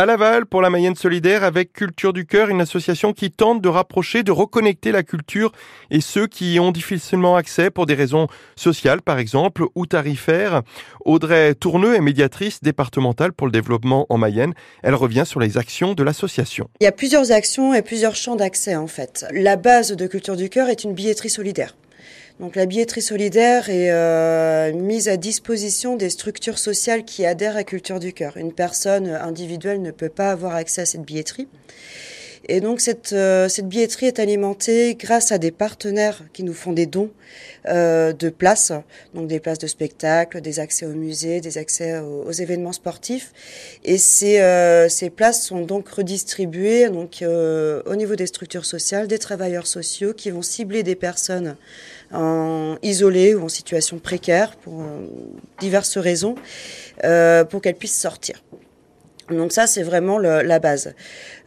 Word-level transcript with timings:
à 0.00 0.06
Laval 0.06 0.46
pour 0.46 0.62
la 0.62 0.70
Mayenne 0.70 0.94
solidaire 0.94 1.44
avec 1.44 1.74
Culture 1.74 2.14
du 2.14 2.24
Cœur, 2.24 2.48
une 2.48 2.62
association 2.62 3.12
qui 3.12 3.30
tente 3.30 3.60
de 3.60 3.68
rapprocher, 3.68 4.22
de 4.22 4.32
reconnecter 4.32 4.92
la 4.92 5.02
culture 5.02 5.52
et 5.90 6.00
ceux 6.00 6.26
qui 6.26 6.54
y 6.54 6.58
ont 6.58 6.72
difficilement 6.72 7.36
accès 7.36 7.68
pour 7.68 7.84
des 7.84 7.92
raisons 7.92 8.26
sociales 8.56 9.02
par 9.02 9.18
exemple 9.18 9.66
ou 9.74 9.84
tarifaires. 9.84 10.62
Audrey 11.04 11.54
Tourneux 11.54 11.96
est 11.96 12.00
médiatrice 12.00 12.62
départementale 12.62 13.34
pour 13.34 13.46
le 13.46 13.52
développement 13.52 14.06
en 14.08 14.16
Mayenne. 14.16 14.54
Elle 14.82 14.94
revient 14.94 15.24
sur 15.26 15.38
les 15.38 15.58
actions 15.58 15.92
de 15.92 16.02
l'association. 16.02 16.70
Il 16.80 16.84
y 16.84 16.86
a 16.86 16.92
plusieurs 16.92 17.30
actions 17.30 17.74
et 17.74 17.82
plusieurs 17.82 18.16
champs 18.16 18.36
d'accès 18.36 18.76
en 18.76 18.86
fait. 18.86 19.26
La 19.32 19.56
base 19.56 19.92
de 19.92 20.06
Culture 20.06 20.36
du 20.36 20.48
Cœur 20.48 20.70
est 20.70 20.82
une 20.82 20.94
billetterie 20.94 21.28
solidaire. 21.28 21.74
Donc 22.40 22.56
la 22.56 22.64
billetterie 22.64 23.02
solidaire 23.02 23.68
est 23.68 23.90
euh, 23.90 24.72
mise 24.72 25.10
à 25.10 25.18
disposition 25.18 25.96
des 25.96 26.08
structures 26.08 26.58
sociales 26.58 27.04
qui 27.04 27.26
adhèrent 27.26 27.56
à 27.56 27.64
Culture 27.64 28.00
du 28.00 28.14
Cœur. 28.14 28.38
Une 28.38 28.54
personne 28.54 29.08
individuelle 29.08 29.82
ne 29.82 29.90
peut 29.90 30.08
pas 30.08 30.30
avoir 30.30 30.54
accès 30.54 30.80
à 30.80 30.86
cette 30.86 31.02
billetterie. 31.02 31.48
Et 32.48 32.60
donc 32.60 32.80
cette, 32.80 33.12
euh, 33.12 33.48
cette 33.48 33.68
billetterie 33.68 34.06
est 34.06 34.18
alimentée 34.18 34.96
grâce 34.98 35.30
à 35.30 35.38
des 35.38 35.50
partenaires 35.50 36.22
qui 36.32 36.42
nous 36.42 36.54
font 36.54 36.72
des 36.72 36.86
dons 36.86 37.10
euh, 37.68 38.12
de 38.12 38.30
places, 38.30 38.72
donc 39.14 39.28
des 39.28 39.40
places 39.40 39.58
de 39.58 39.66
spectacle, 39.66 40.40
des 40.40 40.58
accès 40.58 40.86
au 40.86 40.94
musée, 40.94 41.40
des 41.40 41.58
accès 41.58 41.98
aux, 41.98 42.32
événements 42.32 42.72
sportifs. 42.72 43.32
Et 43.84 43.98
ces, 43.98 44.40
euh, 44.40 44.88
ces 44.88 45.10
places 45.10 45.42
sont 45.42 45.60
donc 45.60 45.88
redistribuées 45.88 46.88
donc, 46.88 47.22
au 47.22 47.96
niveau 47.96 48.16
des 48.16 48.26
structures 48.26 48.64
sociales, 48.64 49.06
des 49.06 49.18
travailleurs 49.18 49.66
sociaux 49.66 50.14
qui 50.14 50.30
vont 50.30 50.42
cibler 50.42 50.82
des 50.82 50.94
personnes 50.94 51.56
en 52.12 52.76
isolées 52.82 53.34
ou 53.34 53.44
en 53.44 53.48
situation 53.48 53.98
précaire 53.98 54.56
pour 54.56 54.84
diverses 55.60 55.98
raisons, 55.98 56.34
pour 57.50 57.60
qu'elles 57.60 57.76
puissent 57.76 58.00
sortir. 58.00 58.42
Donc 59.36 59.52
ça, 59.52 59.66
c'est 59.66 59.82
vraiment 59.82 60.18
le, 60.18 60.42
la 60.42 60.58
base. 60.58 60.94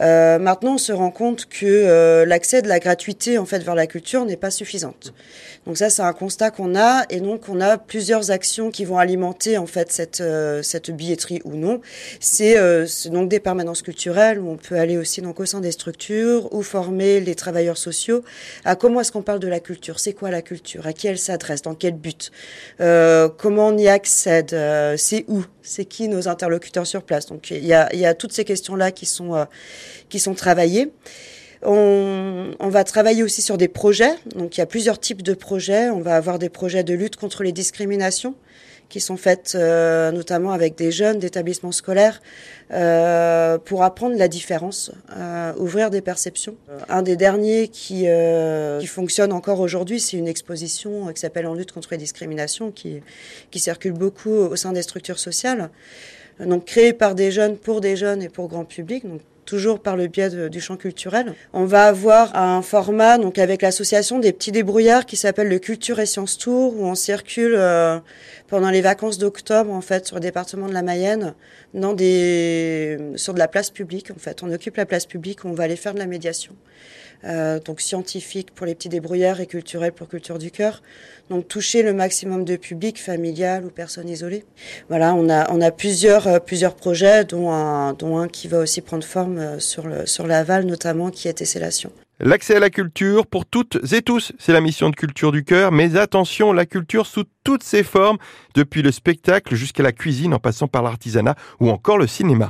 Euh, 0.00 0.38
maintenant, 0.38 0.74
on 0.74 0.78
se 0.78 0.92
rend 0.92 1.10
compte 1.10 1.46
que 1.46 1.66
euh, 1.66 2.24
l'accès 2.24 2.62
de 2.62 2.68
la 2.68 2.78
gratuité 2.78 3.38
en 3.38 3.46
fait 3.46 3.58
vers 3.60 3.74
la 3.74 3.86
culture 3.86 4.24
n'est 4.24 4.36
pas 4.36 4.50
suffisante. 4.50 5.12
Donc 5.66 5.76
ça, 5.76 5.90
c'est 5.90 6.02
un 6.02 6.12
constat 6.12 6.50
qu'on 6.50 6.76
a, 6.76 7.04
et 7.10 7.20
donc 7.20 7.48
on 7.48 7.60
a 7.60 7.76
plusieurs 7.78 8.30
actions 8.30 8.70
qui 8.70 8.84
vont 8.84 8.98
alimenter 8.98 9.58
en 9.58 9.66
fait 9.66 9.92
cette 9.92 10.20
euh, 10.20 10.62
cette 10.62 10.90
billetterie 10.90 11.40
ou 11.44 11.56
non. 11.56 11.80
C'est 12.20 12.56
donc 13.10 13.28
des 13.28 13.40
permanences 13.40 13.82
culturelles 13.82 14.38
où 14.38 14.50
on 14.50 14.56
peut 14.56 14.78
aller 14.78 14.96
aussi 14.96 15.20
donc 15.20 15.40
au 15.40 15.46
sein 15.46 15.60
des 15.60 15.72
structures 15.72 16.52
ou 16.54 16.62
former 16.62 17.20
les 17.20 17.34
travailleurs 17.34 17.76
sociaux. 17.76 18.22
À 18.64 18.76
comment 18.76 19.00
est-ce 19.00 19.12
qu'on 19.12 19.22
parle 19.22 19.40
de 19.40 19.48
la 19.48 19.60
culture, 19.60 19.98
c'est 20.00 20.12
quoi 20.12 20.30
la 20.30 20.42
culture, 20.42 20.86
à 20.86 20.92
qui 20.92 21.06
elle 21.08 21.18
s'adresse, 21.18 21.62
dans 21.62 21.74
quel 21.74 21.94
but, 21.94 22.30
comment 22.78 23.68
on 23.68 23.78
y 23.78 23.88
accède, 23.88 24.56
c'est 24.96 25.24
où, 25.28 25.44
c'est 25.68 25.84
qui 25.84 26.08
nos 26.08 26.28
interlocuteurs 26.28 26.86
sur 26.86 27.02
place. 27.02 27.26
Donc 27.26 27.50
il 27.50 27.64
y 27.64 27.74
a, 27.74 28.14
toutes 28.14 28.32
ces 28.32 28.44
questions-là 28.44 28.90
qui 28.90 29.06
sont, 29.06 29.34
euh, 29.34 29.44
qui 30.08 30.18
sont 30.18 30.34
travaillées. 30.34 30.90
On, 31.62 32.52
on, 32.58 32.68
va 32.68 32.84
travailler 32.84 33.22
aussi 33.22 33.42
sur 33.42 33.58
des 33.58 33.68
projets. 33.68 34.14
Donc 34.34 34.56
il 34.56 34.60
y 34.60 34.62
a 34.62 34.66
plusieurs 34.66 34.98
types 34.98 35.22
de 35.22 35.34
projets. 35.34 35.90
On 35.90 36.00
va 36.00 36.16
avoir 36.16 36.38
des 36.38 36.48
projets 36.48 36.84
de 36.84 36.94
lutte 36.94 37.16
contre 37.16 37.42
les 37.42 37.52
discriminations 37.52 38.34
qui 38.88 39.00
sont 39.00 39.16
faites 39.16 39.52
euh, 39.54 40.10
notamment 40.10 40.52
avec 40.52 40.74
des 40.76 40.90
jeunes 40.90 41.18
d'établissements 41.18 41.72
scolaires 41.72 42.22
euh, 42.72 43.58
pour 43.58 43.82
apprendre 43.84 44.16
la 44.16 44.28
différence, 44.28 44.90
euh, 45.16 45.52
ouvrir 45.58 45.90
des 45.90 46.00
perceptions. 46.00 46.56
Un 46.88 47.02
des 47.02 47.16
derniers 47.16 47.68
qui, 47.68 48.06
qui 48.80 48.86
fonctionne 48.86 49.32
encore 49.32 49.60
aujourd'hui, 49.60 50.00
c'est 50.00 50.16
une 50.16 50.28
exposition 50.28 51.12
qui 51.12 51.20
s'appelle 51.20 51.46
En 51.46 51.54
lutte 51.54 51.72
contre 51.72 51.88
les 51.92 51.98
discriminations, 51.98 52.70
qui, 52.70 53.02
qui 53.50 53.58
circule 53.58 53.92
beaucoup 53.92 54.30
au 54.30 54.56
sein 54.56 54.72
des 54.72 54.82
structures 54.82 55.18
sociales 55.18 55.70
donc 56.46 56.66
créé 56.66 56.92
par 56.92 57.16
des 57.16 57.32
jeunes 57.32 57.56
pour 57.56 57.80
des 57.80 57.96
jeunes 57.96 58.22
et 58.22 58.28
pour 58.28 58.46
grand 58.46 58.64
public. 58.64 59.04
Toujours 59.48 59.80
par 59.80 59.96
le 59.96 60.08
biais 60.08 60.50
du 60.50 60.60
champ 60.60 60.76
culturel. 60.76 61.32
On 61.54 61.64
va 61.64 61.86
avoir 61.86 62.36
un 62.36 62.60
format 62.60 63.16
donc 63.16 63.38
avec 63.38 63.62
l'association 63.62 64.18
des 64.18 64.34
petits 64.34 64.52
débrouillards 64.52 65.06
qui 65.06 65.16
s'appelle 65.16 65.48
le 65.48 65.58
Culture 65.58 66.00
et 66.00 66.06
Sciences 66.06 66.36
Tour 66.36 66.78
où 66.78 66.84
on 66.84 66.94
circule 66.94 67.54
euh, 67.56 67.98
pendant 68.46 68.68
les 68.68 68.82
vacances 68.82 69.16
d'octobre 69.16 69.72
en 69.72 69.80
fait 69.80 70.06
sur 70.06 70.16
le 70.16 70.20
département 70.20 70.68
de 70.68 70.74
la 70.74 70.82
Mayenne 70.82 71.34
dans 71.72 71.94
des 71.94 72.98
sur 73.16 73.32
de 73.32 73.38
la 73.38 73.48
place 73.48 73.70
publique 73.70 74.10
en 74.10 74.18
fait. 74.18 74.42
On 74.42 74.52
occupe 74.52 74.76
la 74.76 74.84
place 74.84 75.06
publique, 75.06 75.46
on 75.46 75.52
va 75.52 75.64
aller 75.64 75.76
faire 75.76 75.94
de 75.94 75.98
la 75.98 76.06
médiation. 76.06 76.54
Euh, 77.24 77.58
donc 77.58 77.80
scientifique 77.80 78.52
pour 78.54 78.64
les 78.64 78.76
petits 78.76 78.88
débrouillards 78.88 79.40
et 79.40 79.46
culturel 79.46 79.92
pour 79.92 80.08
Culture 80.08 80.38
du 80.38 80.52
Cœur. 80.52 80.82
Donc 81.30 81.48
toucher 81.48 81.82
le 81.82 81.92
maximum 81.92 82.44
de 82.44 82.54
public 82.56 83.02
familial 83.02 83.64
ou 83.64 83.70
personnes 83.70 84.08
isolées. 84.08 84.44
Voilà, 84.88 85.14
on 85.14 85.28
a 85.28 85.50
on 85.50 85.60
a 85.60 85.72
plusieurs 85.72 86.28
euh, 86.28 86.38
plusieurs 86.38 86.76
projets 86.76 87.24
dont 87.24 87.50
un 87.50 87.92
dont 87.94 88.18
un 88.18 88.28
qui 88.28 88.46
va 88.46 88.58
aussi 88.60 88.82
prendre 88.82 89.04
forme 89.04 89.38
euh, 89.38 89.58
sur 89.58 89.88
le 89.88 90.06
sur 90.06 90.28
l'aval 90.28 90.64
notamment 90.64 91.10
qui 91.10 91.26
est 91.26 91.32
Tessellation. 91.32 91.90
L'accès 92.20 92.56
à 92.56 92.60
la 92.60 92.70
culture 92.70 93.26
pour 93.26 93.46
toutes 93.46 93.78
et 93.92 94.02
tous, 94.02 94.32
c'est 94.40 94.52
la 94.52 94.60
mission 94.60 94.90
de 94.90 94.96
Culture 94.96 95.30
du 95.30 95.44
Cœur, 95.44 95.70
mais 95.70 95.96
attention, 95.96 96.52
la 96.52 96.66
culture 96.66 97.06
sous 97.06 97.22
toutes 97.44 97.62
ses 97.62 97.84
formes, 97.84 98.18
depuis 98.56 98.82
le 98.82 98.90
spectacle 98.90 99.54
jusqu'à 99.54 99.84
la 99.84 99.92
cuisine 99.92 100.34
en 100.34 100.40
passant 100.40 100.66
par 100.66 100.82
l'artisanat 100.82 101.36
ou 101.60 101.70
encore 101.70 101.96
le 101.96 102.08
cinéma. 102.08 102.46